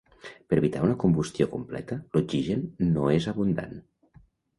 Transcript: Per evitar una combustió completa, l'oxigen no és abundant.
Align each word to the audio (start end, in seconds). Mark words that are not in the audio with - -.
Per 0.51 0.57
evitar 0.59 0.79
una 0.85 0.95
combustió 1.03 1.45
completa, 1.51 1.97
l'oxigen 2.15 2.65
no 2.95 3.05
és 3.19 3.29
abundant. 3.33 3.77